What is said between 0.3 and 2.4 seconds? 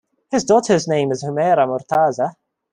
His daughter's name is Humaira Mortaza.